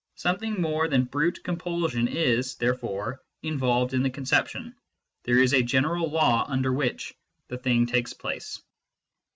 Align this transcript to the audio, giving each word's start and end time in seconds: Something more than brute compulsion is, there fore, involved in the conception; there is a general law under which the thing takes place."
Something 0.15 0.59
more 0.59 0.87
than 0.87 1.03
brute 1.03 1.43
compulsion 1.43 2.07
is, 2.07 2.55
there 2.55 2.73
fore, 2.73 3.21
involved 3.43 3.93
in 3.93 4.01
the 4.01 4.09
conception; 4.09 4.73
there 5.25 5.37
is 5.37 5.53
a 5.53 5.61
general 5.61 6.09
law 6.09 6.43
under 6.49 6.73
which 6.73 7.13
the 7.49 7.59
thing 7.59 7.85
takes 7.85 8.11
place." 8.11 8.59